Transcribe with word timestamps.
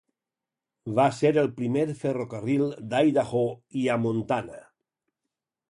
Va 0.99 1.05
ser 1.17 1.31
el 1.41 1.49
primer 1.59 1.83
ferrocarril 1.99 2.65
d'Idaho 2.95 3.45
i 3.83 3.87
a 3.97 4.01
Montana. 4.07 4.63